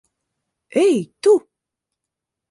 Ei, 0.83 0.97
tu! 1.21 1.33